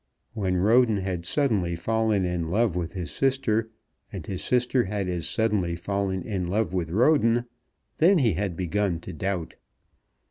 When 0.33 0.57
Roden 0.57 0.97
had 0.97 1.27
suddenly 1.27 1.75
fallen 1.75 2.25
in 2.25 2.49
love 2.49 2.75
with 2.75 2.93
his 2.93 3.11
sister, 3.11 3.69
and 4.11 4.25
his 4.25 4.43
sister 4.43 4.85
had 4.85 5.07
as 5.07 5.29
suddenly 5.29 5.75
fallen 5.75 6.23
in 6.23 6.47
love 6.47 6.73
with 6.73 6.89
Roden, 6.89 7.45
then 7.99 8.17
he 8.17 8.33
had 8.33 8.57
begun 8.57 8.99
to 9.01 9.13
doubt. 9.13 9.53